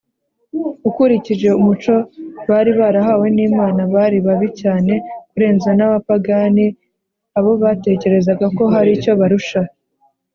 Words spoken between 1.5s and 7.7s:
umuco bari barahawe n’Imana, bari babi cyane kurenza n’abapagani, abo